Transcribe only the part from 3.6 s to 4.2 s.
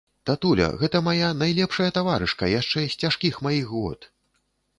год.